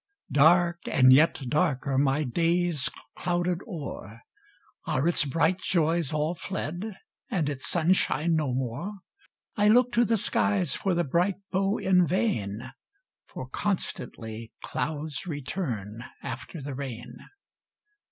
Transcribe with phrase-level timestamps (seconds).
[0.31, 4.23] Dark and yet darker my day's clouded o'er;
[4.87, 6.97] Are its bright joys all fled,
[7.29, 8.93] and its sunshine no more?
[9.55, 12.71] I look to the skies for the bright bow in vain,
[13.27, 17.17] For constantly "clouds return after the rain."